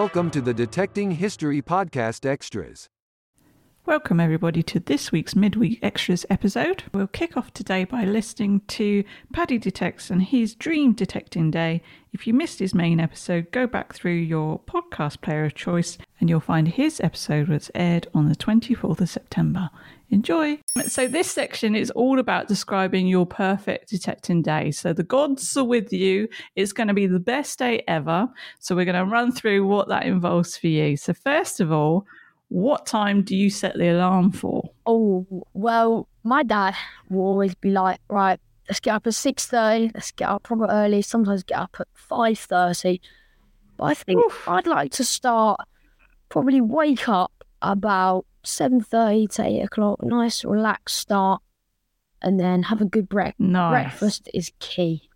[0.00, 2.90] Welcome to the Detecting History Podcast Extras.
[3.86, 6.82] Welcome, everybody, to this week's Midweek Extras episode.
[6.92, 11.82] We'll kick off today by listening to Paddy Detects and his Dream Detecting Day.
[12.12, 16.28] If you missed his main episode, go back through your podcast player of choice and
[16.28, 19.70] you'll find his episode was aired on the 24th of September.
[20.10, 20.58] Enjoy!
[20.88, 24.72] So, this section is all about describing your perfect detecting day.
[24.72, 26.28] So, the gods are with you.
[26.56, 28.28] It's going to be the best day ever.
[28.58, 30.96] So, we're going to run through what that involves for you.
[30.96, 32.04] So, first of all,
[32.48, 34.70] what time do you set the alarm for?
[34.86, 36.74] Oh well, my dad
[37.10, 39.90] will always be like, right, let's get up at six thirty.
[39.94, 41.02] Let's get up proper early.
[41.02, 43.00] Sometimes get up at five thirty.
[43.76, 44.48] But I think Oof.
[44.48, 45.60] I'd like to start
[46.28, 50.02] probably wake up about seven thirty to eight o'clock.
[50.02, 51.42] Nice, relaxed start,
[52.22, 53.40] and then have a good breakfast.
[53.40, 53.72] Nice.
[53.72, 55.08] Breakfast is key.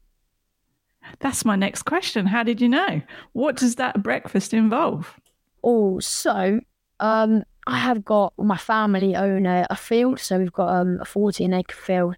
[1.21, 2.27] That's my next question.
[2.27, 3.03] How did you know?
[3.33, 5.19] What does that breakfast involve?
[5.63, 6.61] Oh, also,
[7.01, 11.05] um, I have got my family own a, a field, so we've got um, a
[11.05, 12.17] 14 acre field.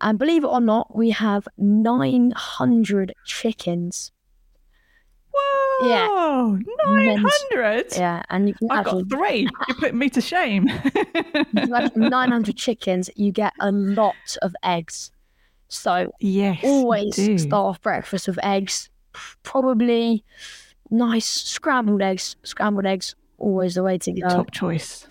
[0.00, 4.12] And believe it or not, we have 900 chickens.
[5.32, 5.88] Whoa!
[5.88, 6.56] Yeah.
[6.86, 7.86] Nine hundred.
[7.96, 9.48] Yeah, and you can I've got three.
[9.68, 10.68] You're putting me to shame.
[10.68, 15.10] you can imagine 900 chickens, you get a lot of eggs.
[15.68, 16.60] So yes.
[16.62, 18.90] always start off breakfast with eggs,
[19.42, 20.24] probably
[20.90, 22.36] nice scrambled eggs.
[22.44, 24.28] Scrambled eggs, always the way to go.
[24.28, 25.06] Top choice.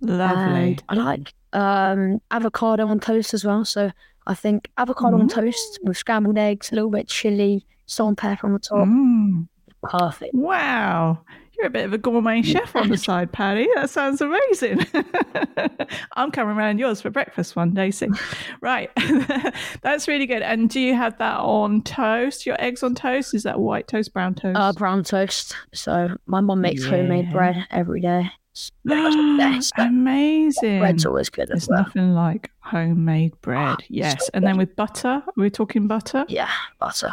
[0.00, 0.60] Lovely.
[0.68, 3.64] And I like um, avocado on toast as well.
[3.64, 3.90] So
[4.26, 5.32] I think avocado on Mm.
[5.34, 8.86] toast with scrambled eggs, a little bit chili, salt and pepper on the top.
[8.86, 9.48] Mm.
[9.82, 10.34] Perfect.
[10.34, 11.18] Wow.
[11.58, 13.68] You're a bit of a gourmet chef on the side, Paddy.
[13.74, 14.86] That sounds amazing.
[16.16, 18.14] I'm coming around yours for breakfast one day soon.
[18.60, 18.90] Right.
[19.82, 20.42] That's really good.
[20.42, 22.44] And do you have that on toast?
[22.44, 23.32] Your eggs on toast?
[23.34, 24.58] Is that white toast, brown toast?
[24.58, 25.54] Uh, brown toast.
[25.72, 28.30] So my mom makes homemade bread every day.
[28.50, 29.72] It's pretty much the best.
[29.78, 30.80] Amazing.
[30.80, 31.82] Bread's always good There's well.
[31.82, 33.76] nothing like homemade bread.
[33.88, 34.28] Yes.
[34.34, 36.24] And then with butter, we're talking butter?
[36.28, 37.12] Yeah, butter.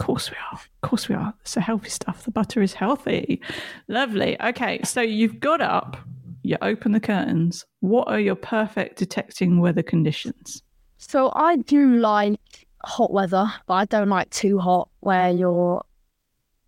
[0.00, 0.54] Of course we are.
[0.54, 1.34] Of course we are.
[1.42, 2.22] It's a healthy stuff.
[2.24, 3.40] The butter is healthy.
[3.88, 4.40] Lovely.
[4.40, 5.96] Okay, so you've got up,
[6.42, 7.64] you open the curtains.
[7.80, 10.62] What are your perfect detecting weather conditions?
[10.98, 12.38] So I do like
[12.84, 15.84] hot weather, but I don't like too hot where your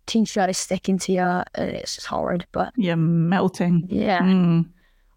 [0.07, 2.45] t-shirt is sticking to you and it's just horrid.
[2.51, 3.87] But You're melting.
[3.89, 4.67] yeah, Mm.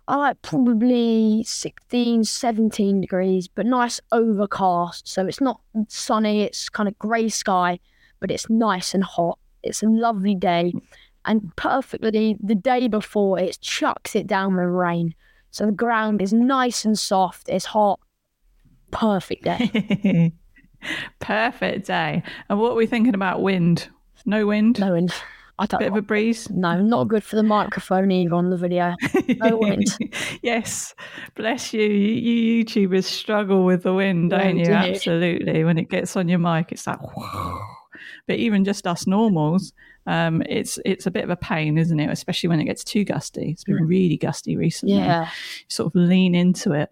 [0.06, 5.08] I like probably 16, 17 degrees, but nice overcast.
[5.08, 7.80] So it's not sunny, it's kind of grey sky,
[8.20, 9.38] but it's nice and hot.
[9.62, 10.72] It's a lovely day.
[11.24, 15.14] And perfectly, the day before, it chucks it down with rain.
[15.50, 18.00] So the ground is nice and soft, it's hot.
[18.90, 20.32] Perfect day.
[21.18, 22.22] Perfect day.
[22.48, 23.88] And what are we thinking about wind?
[24.26, 24.80] No wind?
[24.80, 25.14] No wind.
[25.58, 26.50] I don't Bit of a breeze?
[26.50, 28.96] No, not good for the microphone either on the video.
[29.36, 29.86] No wind.
[30.42, 30.94] yes,
[31.36, 31.82] bless you.
[31.82, 32.14] you.
[32.14, 34.64] You YouTubers struggle with the wind, don't you?
[34.64, 34.72] do.
[34.72, 35.62] Absolutely.
[35.62, 36.98] When it gets on your mic, it's like,
[38.26, 39.72] but even just us normals,
[40.06, 42.10] um, it's it's a bit of a pain, isn't it?
[42.10, 43.50] Especially when it gets too gusty.
[43.50, 44.96] It's been really gusty recently.
[44.96, 45.28] Yeah.
[45.68, 46.90] Sort of lean into it.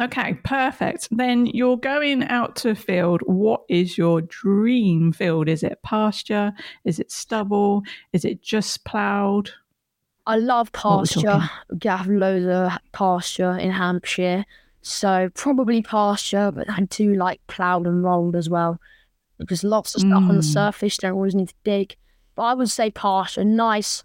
[0.00, 1.08] Okay, perfect.
[1.10, 3.20] Then you're going out to a field.
[3.22, 5.48] What is your dream field?
[5.48, 6.52] Is it pasture?
[6.84, 7.82] Is it stubble?
[8.12, 9.50] Is it just ploughed?
[10.26, 11.48] I love pasture.
[11.70, 14.44] We have loads of pasture in Hampshire.
[14.82, 18.80] So probably pasture, but I do like ploughed and rolled as well.
[19.38, 20.52] Because lots of stuff on the Mm.
[20.52, 21.96] surface, don't always need to dig.
[22.34, 24.02] But I would say pasture, nice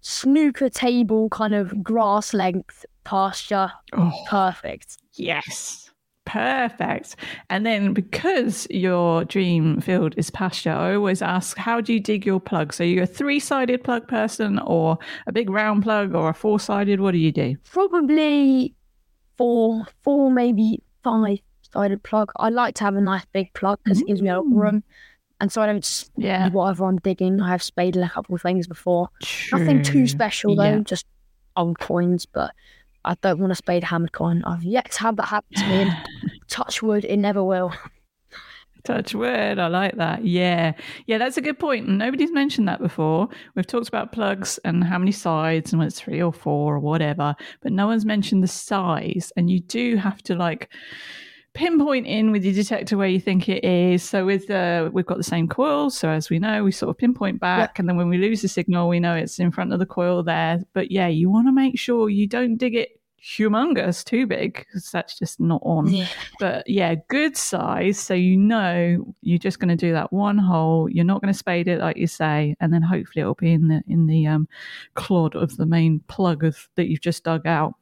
[0.00, 3.72] snooker table kind of grass length pasture.
[3.92, 4.96] Oh, Perfect.
[5.14, 5.88] yes.
[6.24, 7.16] Perfect.
[7.50, 12.24] And then because your dream field is pasture, I always ask, how do you dig
[12.24, 12.72] your plug?
[12.72, 16.60] So you're a three sided plug person or a big round plug or a four
[16.60, 17.00] sided?
[17.00, 17.56] What do you do?
[17.64, 18.74] Probably
[19.36, 21.38] four, four, maybe five
[21.72, 22.32] sided plug.
[22.36, 24.52] I like to have a nice big plug because it gives me a lot of
[24.52, 24.62] Mm.
[24.62, 24.82] room.
[25.40, 26.50] And so I don't Yeah.
[26.50, 27.40] whatever I'm digging.
[27.40, 29.08] I have spaded a couple of things before.
[29.52, 30.78] Nothing too special though, Yeah.
[30.80, 31.06] just
[31.56, 32.52] old coins, but
[33.04, 34.42] I don't want a spade hammered coin.
[34.44, 35.90] I've yet to have that happen to me and
[36.48, 37.72] touch wood, it never will.
[38.84, 39.60] Touch wood.
[39.60, 40.24] I like that.
[40.24, 40.72] Yeah.
[41.06, 41.88] Yeah, that's a good point.
[41.88, 43.28] Nobody's mentioned that before.
[43.54, 46.78] We've talked about plugs and how many sides and whether it's three or four or
[46.80, 49.32] whatever, but no one's mentioned the size.
[49.36, 50.68] And you do have to like
[51.54, 54.02] pinpoint in with your detector where you think it is.
[54.02, 56.98] So with the we've got the same coil, so as we know, we sort of
[56.98, 59.78] pinpoint back, and then when we lose the signal, we know it's in front of
[59.78, 60.60] the coil there.
[60.72, 62.90] But yeah, you want to make sure you don't dig it
[63.22, 65.88] humongous, too big, because that's just not on.
[65.88, 66.08] Yeah.
[66.40, 67.98] But yeah, good size.
[67.98, 70.88] So you know you're just going to do that one hole.
[70.90, 73.68] You're not going to spade it like you say, and then hopefully it'll be in
[73.68, 74.48] the in the um,
[74.94, 77.74] clod of the main plug of that you've just dug out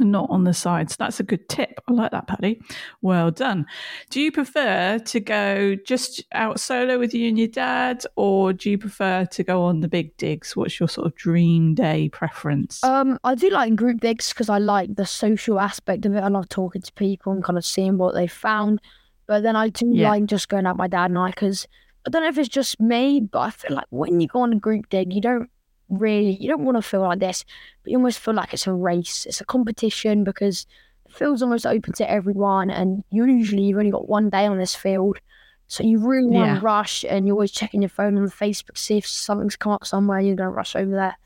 [0.00, 0.96] not on the sides.
[0.96, 1.80] That's a good tip.
[1.88, 2.60] I like that, Paddy.
[3.02, 3.66] Well done.
[4.10, 8.70] Do you prefer to go just out solo with you and your dad, or do
[8.70, 10.56] you prefer to go on the big digs?
[10.56, 12.82] What's your sort of dream day preference?
[12.84, 16.20] Um, I do like group digs because I like the social aspect of it.
[16.20, 18.80] I love talking to people and kind of seeing what they found.
[19.26, 20.10] But then I do Yeah.
[20.10, 21.66] like just going out with my dad and I because
[22.06, 24.52] I don't know if it's just me, but I feel like when you go on
[24.54, 25.50] a group dig, you don't
[25.88, 27.44] really you don't want to feel like this,
[27.82, 30.66] but you almost feel like it's a race, it's a competition because
[31.06, 34.74] the field's almost open to everyone, and usually you've only got one day on this
[34.74, 35.18] field.
[35.66, 36.54] So you really want Yeah.
[36.56, 39.86] to rush, and you're always checking your phone on Facebook, see if something's come up
[39.86, 40.20] somewhere.
[40.20, 41.16] You're going to rush over there.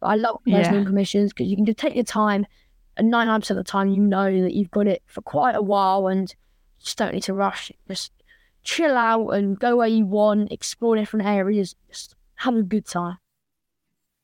[0.00, 0.62] But I love Yeah.
[0.62, 2.46] personal commissions because you can just take your time,
[2.96, 5.62] and nine times of the time, you know that you've got it for quite a
[5.62, 7.72] while, and you just don't need to rush.
[7.88, 8.12] Just
[8.62, 13.18] chill out and go where you want, explore different areas, just have a good time.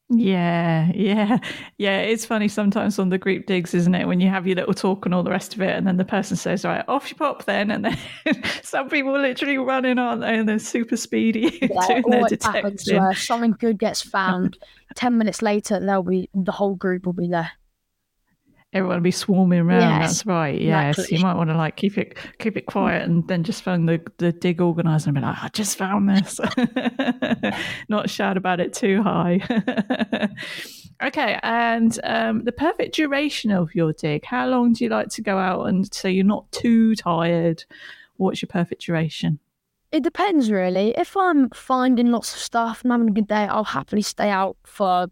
[0.08, 1.38] Yeah, yeah,
[1.78, 1.98] yeah.
[1.98, 4.06] It's funny sometimes on the group digs, isn't it?
[4.06, 6.04] When you have your little talk and all the rest of it, and then the
[6.04, 7.98] person says, "Right, off you pop," then, and then
[8.62, 10.38] some people literally running, aren't they?
[10.38, 13.02] And they're super speedy Yeah, doing their always happens detecting.
[13.02, 14.56] where something good gets found.
[14.94, 17.50] Ten minutes later, they'll be the whole group will be there.
[18.72, 19.80] Everyone will be swarming around.
[19.80, 20.60] Yes, That's right.
[20.60, 21.16] Yes, exactly.
[21.16, 24.00] you might want to like keep it keep it quiet, and then just phone the
[24.18, 26.40] the dig organizer and be like, "I just found this."
[27.88, 29.40] Not shout about it too high.
[31.02, 34.24] okay, and um, the perfect duration of your dig.
[34.24, 37.64] How long do you like to go out, and so you're not too tired?
[38.16, 39.38] What's your perfect duration?
[39.92, 40.92] It depends really.
[40.98, 44.56] If I'm finding lots of stuff and having a good day, I'll happily stay out
[44.64, 45.06] for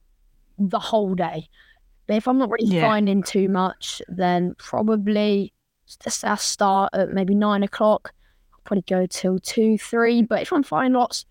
[0.59, 1.49] the whole day.
[2.07, 2.83] But if I'm not really Yeah.
[2.89, 5.53] finding too much, then probably
[5.87, 8.13] say I start at maybe nine o'clock.
[8.53, 10.23] I'll probably go till two, three.
[10.23, 11.25] But if I'm finding lots,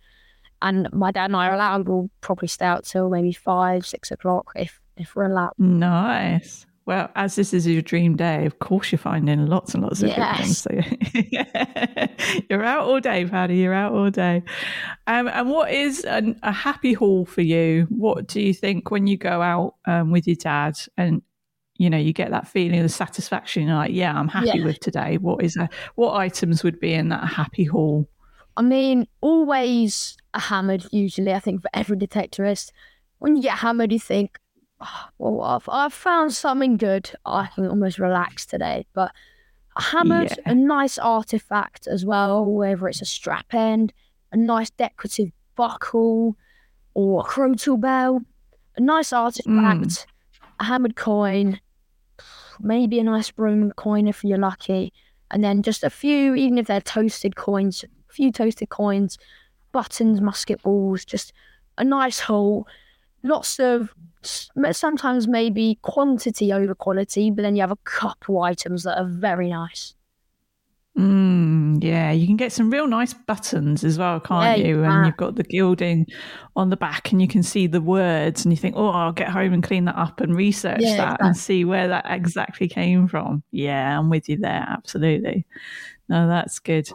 [0.61, 4.11] and my dad and I are allowed, we'll probably stay out till maybe five, six
[4.11, 5.53] o'clock if if we're allowed.
[5.57, 6.65] Nice.
[6.85, 10.09] Well, as this is your dream day, of course you're finding lots and lots of
[10.09, 10.57] good ones.
[10.57, 10.69] So
[12.49, 13.55] you're out all day, Paddy.
[13.57, 14.43] You're out all day.
[15.07, 17.87] Um, and what is an, a happy haul for you?
[17.89, 21.21] What do you think when you go out um, with your dad and
[21.77, 23.67] you know you get that feeling of satisfaction?
[23.67, 24.65] You're like, yeah, I'm happy Yeah.
[24.65, 25.17] with today.
[25.17, 28.09] What is a what items would be in that happy haul?
[28.55, 32.71] I mean, always a hammered, usually, I think, for every detectorist.
[33.17, 34.37] When you get hammered, you think,
[34.85, 37.09] Oh, well, I've, I've found something good.
[37.25, 38.85] I can almost relax today.
[38.93, 39.11] But
[39.77, 40.51] a hammered, Yeah.
[40.51, 43.93] a nice artifact as well, whether it's a strap end,
[44.31, 46.35] a nice decorative buckle,
[46.95, 48.21] or a crotal bell,
[48.75, 50.05] a nice artifact, mm.
[50.59, 51.59] a hammered coin,
[52.59, 54.91] maybe a nice Roman coin if you're lucky,
[55.31, 59.17] and then just a few, even if they're toasted coins, a few toasted coins,
[59.71, 61.33] buttons, musket balls, just
[61.77, 62.67] a nice haul.
[63.23, 63.93] Lots of
[64.23, 69.49] sometimes maybe quantity over quality, but then you have a couple items that are very
[69.49, 69.95] nice.
[70.97, 74.83] Mm, yeah, you can get some real nice buttons as well, can't Yeah, you you?
[74.83, 75.05] And can.
[75.07, 76.05] you've got the gilding
[76.55, 79.29] on the back, and you can see the words, and you think, "Oh, I'll get
[79.29, 83.07] home and clean that up and research Yeah, that and see where that exactly came
[83.07, 85.47] from." Yeah, I'm with you there, absolutely.
[86.13, 86.87] No, that's good.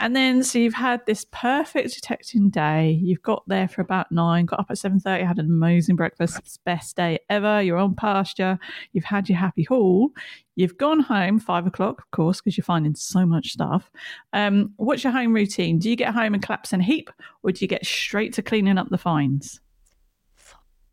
[0.00, 2.98] And then, so you've had this perfect detecting day.
[3.00, 6.36] You've got there for about nine, got up at seven thirty, had an amazing breakfast.
[6.40, 7.62] It's best day ever.
[7.62, 8.58] You're on pasture.
[8.92, 10.10] You've had your happy haul.
[10.56, 13.88] You've gone home five o'clock, of course, because you're finding so much stuff.
[14.32, 15.78] Um, what's your home routine?
[15.78, 17.08] Do you get home and collapse in a heap,
[17.44, 19.60] or do you get straight to cleaning up the finds?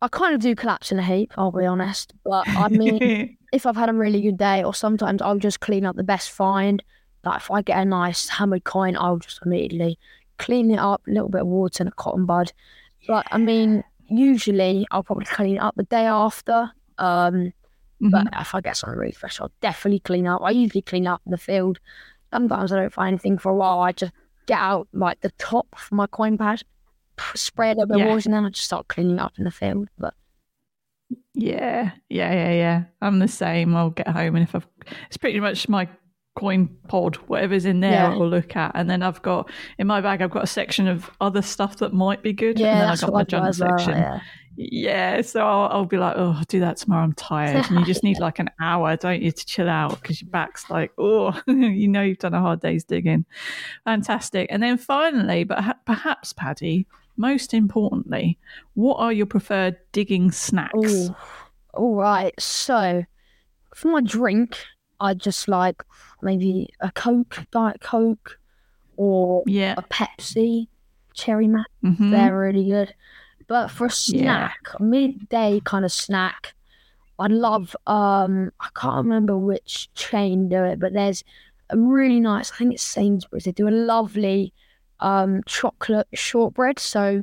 [0.00, 2.14] I kind of do collapse in a heap, I'll be honest.
[2.24, 5.84] But I mean, if I've had a really good day, or sometimes I'll just clean
[5.84, 6.84] up the best find.
[7.24, 9.98] Like if I get a nice hammered coin, I'll just immediately
[10.38, 12.52] clean it up, a little bit of water and a cotton bud.
[13.06, 16.70] But I mean, usually I'll probably clean it up the day after.
[16.98, 17.52] Um,
[18.00, 20.42] but if I get something really fresh, I'll definitely clean up.
[20.42, 21.78] I usually clean up in the field.
[22.32, 23.80] Sometimes I don't find anything for a while.
[23.80, 24.12] I just
[24.46, 26.62] get out like the top of my coin pad,
[27.34, 28.04] spray a little bit Yeah.
[28.06, 29.88] of water, and then I just start cleaning up in the field.
[29.98, 30.12] But
[31.34, 32.84] Yeah, yeah, yeah, yeah.
[33.00, 33.74] I'm the same.
[33.74, 34.66] I'll get home, and if I've,
[35.06, 35.88] it's pretty much my
[36.36, 38.10] coin pod, whatever's in there, Yeah.
[38.12, 41.10] I'll look at, and then I've got in my bag, I've got a section of
[41.20, 43.78] other stuff that might be good, yeah, and then I've got my junk as well.
[43.78, 43.98] section.
[43.98, 44.20] Yeah.
[44.56, 47.02] Yeah, so I'll, I'll be like, oh, I'll do that tomorrow.
[47.02, 50.20] I'm tired, and you just need like an hour, don't you, to chill out because
[50.22, 53.24] your back's like, oh, you know, you've done a hard day's digging.
[53.84, 54.46] Fantastic.
[54.50, 56.86] And then finally, but ha- perhaps, Paddy,
[57.16, 58.38] most importantly,
[58.74, 60.72] what are your preferred digging snacks?
[60.78, 61.16] Ooh.
[61.74, 62.34] All right.
[62.40, 63.04] So,
[63.74, 64.56] for my drink,
[65.04, 65.82] I just like
[66.22, 68.38] maybe a Coke, Diet Coke,
[68.96, 69.74] or Yeah.
[69.76, 70.68] a Pepsi,
[71.12, 71.68] Cherry Max.
[71.84, 72.10] Mhm.
[72.10, 72.94] They're really good.
[73.46, 73.92] But for a Yeah.
[73.92, 76.54] snack, a midday kind of snack,
[77.18, 77.76] I love.
[77.86, 81.22] Um, I can't remember which chain do it, but there's
[81.70, 82.50] a really nice.
[82.52, 83.44] I think it's Sainsbury's.
[83.44, 84.52] They do a lovely
[85.00, 86.78] um chocolate shortbread.
[86.78, 87.22] So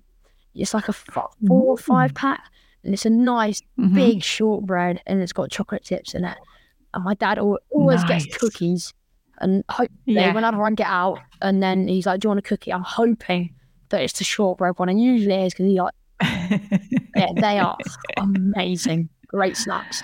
[0.54, 1.06] it's like a f-
[1.48, 2.42] four or five pack,
[2.84, 3.94] and it's a nice Mhm.
[3.96, 6.38] big shortbread, and it's got chocolate tips in it.
[6.94, 8.26] And my dad always Nice.
[8.26, 8.94] gets cookies,
[9.40, 10.34] and hopefully Yeah.
[10.34, 13.54] whenever I get out, and then he's like, "Do you want a cookie?" I'm hoping
[13.90, 15.94] that it's the shortbread one, and usually it is because he like,
[17.16, 17.78] yeah, they are
[18.18, 20.04] amazing, great snacks.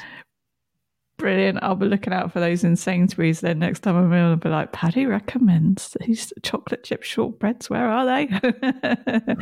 [1.18, 1.58] Brilliant.
[1.64, 4.20] I'll be looking out for those in Sainsbury's then next time I'm in.
[4.24, 7.72] I'll be like, Paddy recommends these chocolate chip shortbreads.
[7.72, 9.36] Where are they?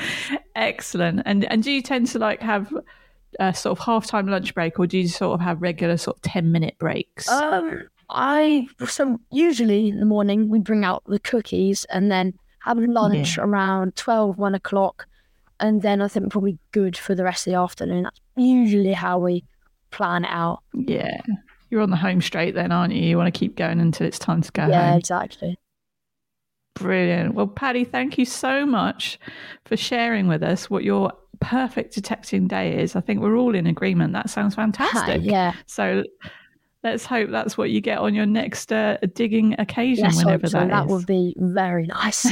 [0.56, 1.22] Excellent.
[1.26, 2.74] And and do you tend to like have
[3.40, 6.18] a sort of half time lunch break or do you sort of have regular sort
[6.18, 7.28] of 10 minute breaks?
[7.30, 12.34] Um, I so usually in the morning we bring out the cookies and then
[12.66, 15.08] have lunch around 12, 1 o'clock,
[15.60, 18.04] and then I think probably good for the rest of the afternoon.
[18.04, 19.44] That's usually how we
[19.92, 20.64] plan it out.
[20.74, 21.22] yeah.
[21.72, 23.02] You're on the home straight then, aren't you?
[23.02, 25.00] You want to keep going until it's time to go yeah, home.
[25.00, 25.58] exactly.
[26.76, 27.34] Brilliant.
[27.34, 29.20] Well, Paddy, thank you so much
[29.66, 32.96] for sharing with us what your perfect detecting day is.
[32.96, 34.14] I think we're all in agreement.
[34.14, 35.22] That sounds fantastic.
[35.24, 35.54] yeah.
[35.66, 36.04] So
[36.84, 40.52] let's hope that's what you get on your next uh, digging occasion, Let's whenever hope
[40.52, 40.60] so.
[40.60, 40.92] that That is.
[40.92, 42.28] would be very nice.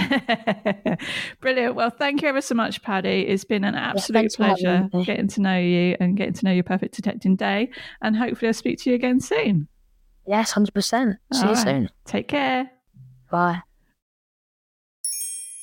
[1.42, 1.74] Brilliant.
[1.76, 3.22] Well, thank you ever so much, Paddy.
[3.28, 6.46] It's been an absolute thanks for having pleasure getting to know you and getting to
[6.46, 7.72] know your perfect detecting day.
[8.02, 9.68] And hopefully, I'll speak to you again soon.
[10.28, 11.18] yes, hundred percent.
[11.34, 11.64] See All you right.
[11.64, 11.90] soon.
[12.06, 12.70] Take care.
[13.32, 13.62] Bye.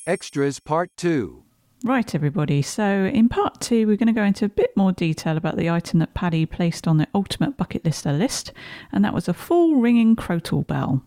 [0.07, 1.43] Extras Part 2.
[1.83, 2.61] Right, everybody.
[2.61, 5.71] So, in part two, we're going to go into a bit more detail about the
[5.71, 8.53] item that Paddy placed on the ultimate bucket lister list,
[8.91, 11.01] and that was a full ringing crotal bell.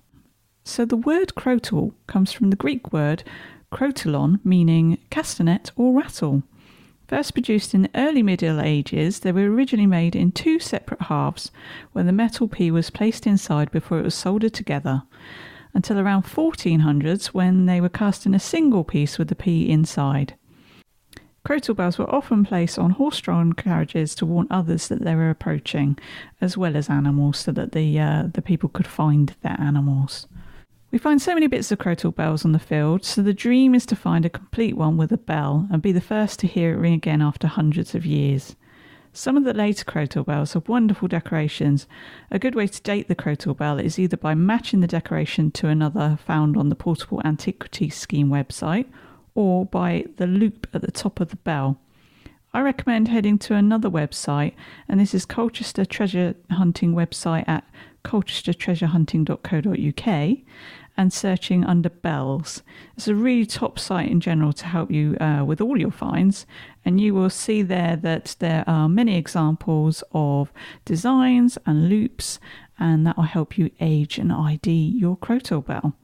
[0.64, 3.22] So, the word crotal comes from the Greek word
[3.70, 6.42] crotalon, meaning castanet or rattle.
[7.06, 11.52] First produced in the early Middle Ages, they were originally made in two separate halves,
[11.92, 15.04] where the metal pea was placed inside before it was soldered together,
[15.72, 20.34] until around 1400s when they were cast in a single piece with the pea inside.
[21.44, 25.98] Crotal bells were often placed on horse-drawn carriages to warn others that they were approaching,
[26.40, 30.26] as well as animals, so that the uh, the people could find their animals.
[30.90, 33.84] We find so many bits of crotal bells on the field, so the dream is
[33.86, 36.78] to find a complete one with a bell and be the first to hear it
[36.78, 38.56] ring again after hundreds of years.
[39.12, 41.86] Some of the later crotal bells have wonderful decorations.
[42.30, 45.68] A good way to date the crotal bell is either by matching the decoration to
[45.68, 48.86] another found on the Portable Antiquities Scheme website
[49.34, 51.78] or by the loop at the top of the bell.
[52.52, 54.52] I recommend heading to another website,
[54.88, 57.68] and this is Colchester Treasure Hunting website at
[58.04, 60.38] colchestertreasurehunting.co.uk
[60.96, 62.62] and searching under bells.
[62.96, 66.46] It's a really top site in general to help you uh, with all your finds,
[66.84, 70.52] and you will see there that there are many examples of
[70.84, 72.38] designs and loops,
[72.78, 75.96] and that will help you age and ID your crotal bell.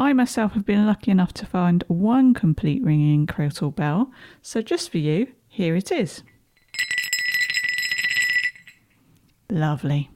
[0.00, 4.88] I myself have been lucky enough to find one complete ringing crotal bell, so just
[4.88, 6.22] for you, here it is.
[9.50, 10.10] Lovely.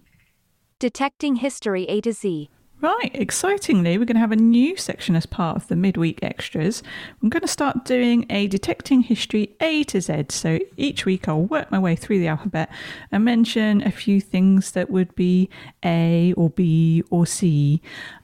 [0.79, 2.49] Detecting History A to Z.
[2.85, 6.83] Right, excitingly, we're going to have a new section as part of the midweek extras.
[7.23, 10.27] I'm going to start doing a detecting history A to Z.
[10.29, 12.71] So each week I'll work my way through the alphabet
[13.11, 15.49] and mention a few things that would be
[15.83, 17.81] A or B or C.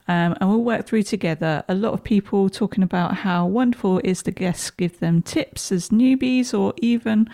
[0.07, 1.63] Um, and we'll work through together.
[1.67, 5.89] A lot of people talking about how wonderful is the guests give them tips as
[5.89, 7.27] newbies or even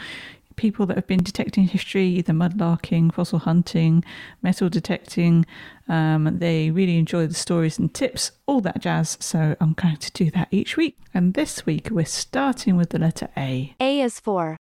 [0.58, 4.04] people that have been detecting history, either mudlarking, fossil hunting,
[4.42, 5.46] metal detecting.
[5.88, 9.18] Um, they really enjoy the stories and tips, all that jazz.
[9.22, 10.98] So I'm going to do that each week.
[11.14, 13.74] And this week we're starting with the letter A.
[13.80, 14.58] A is for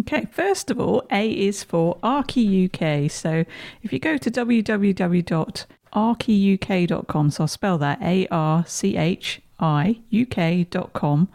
[0.00, 3.10] Okay, first of all, A is for ArchiUK.
[3.10, 3.44] So
[3.82, 11.28] if you go to www.archiuk.com, so I'll spell that A R C H I UK.com,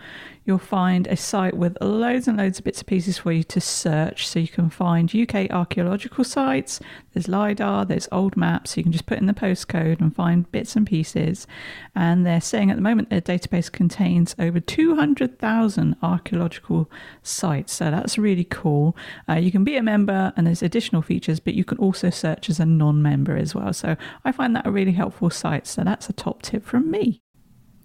[0.48, 3.60] you'll find a site with loads and loads of bits and pieces for you to
[3.60, 4.26] search.
[4.26, 6.80] So you can find UK archaeological sites,
[7.14, 8.78] there's LIDAR, there's old maps.
[8.78, 11.48] You can just put in the postcode and find bits and pieces.
[11.94, 16.90] And they're saying at the moment their database contains over 200,000 archaeological
[17.24, 17.74] sites.
[17.74, 18.96] So that's really cool.
[19.28, 22.50] Uh, you can be a member and there's additional features, but you can also search
[22.50, 23.74] as a non member as well.
[23.74, 25.68] So I find that a really helpful site.
[25.68, 27.22] So that's a top tip from me.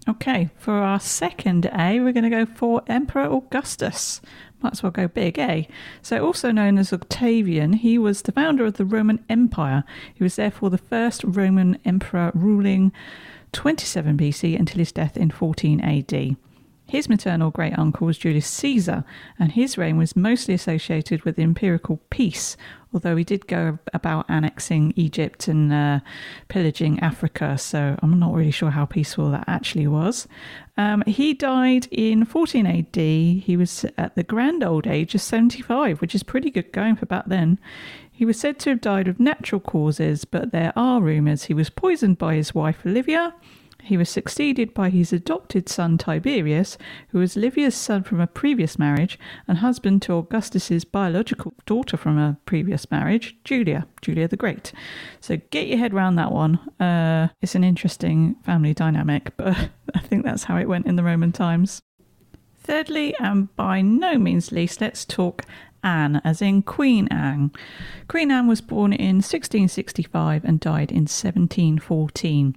[0.08, 4.20] Okay, for our second A, we're going to go for Emperor Augustus.
[4.60, 5.64] Might as well go big, eh?
[6.02, 9.84] So, also known as Octavian, he was the founder of the Roman Empire.
[10.12, 12.92] He was therefore the first Roman emperor ruling
[13.52, 16.36] 27 BC until his death in 14 AD.
[16.92, 19.02] His maternal great uncle was Julius Caesar,
[19.38, 22.54] and his reign was mostly associated with imperial peace,
[22.92, 26.00] although he did go about annexing Egypt and uh,
[26.48, 30.28] pillaging Africa, so I'm not really sure how peaceful that actually was.
[30.76, 32.96] Um, he died in 14 AD.
[32.96, 37.06] He was at the grand old age of 75, which is pretty good going for
[37.06, 37.58] back then.
[38.10, 41.70] He was said to have died of natural causes, but there are rumours he was
[41.70, 43.32] poisoned by his wife Livia
[43.82, 48.78] he was succeeded by his adopted son Tiberius, who was Livia's son from a previous
[48.78, 54.72] marriage and husband to Augustus's biological daughter from a previous marriage, Julia, Julia the Great.
[55.20, 56.58] So get your head round that one.
[56.80, 59.56] Uh, it's an interesting family dynamic, but
[59.94, 61.82] I think that's how it went in the Roman times.
[62.62, 65.44] Thirdly, and by no means least, let's talk
[65.82, 67.50] Anne, as in Queen Anne.
[68.06, 72.56] Queen Anne was born in 1665 and died in 1714.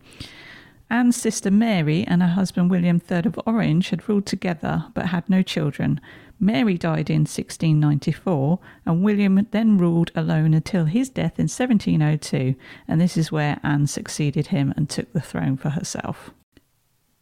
[0.95, 5.29] Anne's sister Mary and her husband William III of Orange had ruled together but had
[5.29, 5.99] no children.
[6.39, 12.55] Mary died in 1694, and William then ruled alone until his death in 1702,
[12.87, 16.31] and this is where Anne succeeded him and took the throne for herself.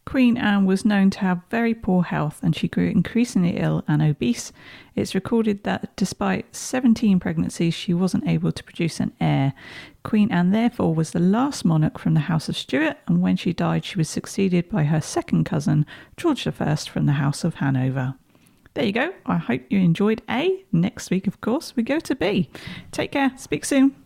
[0.05, 4.01] Queen Anne was known to have very poor health and she grew increasingly ill and
[4.01, 4.51] obese.
[4.95, 9.53] It's recorded that despite 17 pregnancies, she wasn't able to produce an heir.
[10.03, 13.53] Queen Anne, therefore, was the last monarch from the House of Stuart, and when she
[13.53, 15.85] died, she was succeeded by her second cousin,
[16.17, 18.15] George I from the House of Hanover.
[18.73, 19.13] There you go.
[19.25, 20.65] I hope you enjoyed A.
[20.71, 22.49] Next week, of course, we go to B.
[22.91, 23.31] Take care.
[23.37, 24.02] Speak soon.